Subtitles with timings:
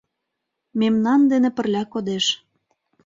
[0.79, 2.25] Мемнан дене пырля кодеш.